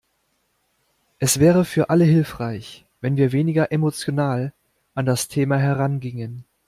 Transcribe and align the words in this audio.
Es 1.19 1.39
wäre 1.39 1.63
für 1.63 1.91
alle 1.91 2.05
hilfreich, 2.05 2.87
wenn 3.01 3.17
wir 3.17 3.31
weniger 3.31 3.71
emotional 3.71 4.51
an 4.95 5.05
das 5.05 5.27
Thema 5.27 5.57
herangingen. 5.59 6.43